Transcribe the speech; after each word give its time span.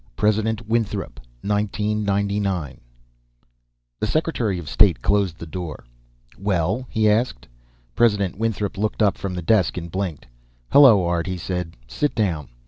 President 0.15 0.67
Winthrop 0.67 1.19
1999 1.43 2.81
The 3.99 4.07
Secretary 4.07 4.57
of 4.57 4.67
State 4.67 5.03
closed 5.03 5.37
the 5.37 5.45
door. 5.45 5.83
"Well?" 6.39 6.87
he 6.89 7.07
asked. 7.07 7.47
President 7.93 8.35
Winthrop 8.35 8.79
looked 8.79 9.03
up 9.03 9.15
from 9.15 9.35
the 9.35 9.43
desk 9.43 9.77
and 9.77 9.91
blinked. 9.91 10.25
"Hello, 10.71 11.05
Art," 11.05 11.27
he 11.27 11.37
said. 11.37 11.77
"Sit 11.87 12.15
down." 12.15 12.47